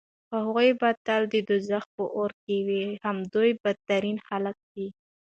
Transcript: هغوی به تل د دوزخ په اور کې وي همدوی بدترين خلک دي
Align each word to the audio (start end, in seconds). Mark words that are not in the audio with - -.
هغوی 0.35 0.69
به 0.79 0.89
تل 1.05 1.21
د 1.33 1.35
دوزخ 1.49 1.83
په 1.95 2.03
اور 2.17 2.31
کې 2.43 2.55
وي 2.67 2.81
همدوی 3.05 3.51
بدترين 3.63 4.17
خلک 4.27 4.57
دي 4.73 4.87